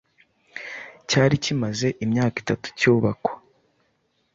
[1.09, 3.33] cyari kimaze imyaka itatu cyubakwa